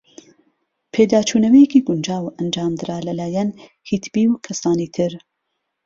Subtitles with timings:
[0.91, 3.49] ـپێداچوونەوەیەکی گونجاو ئەنجامدرا لەلایەن
[3.89, 5.11] هیتبی و کەسانی تر.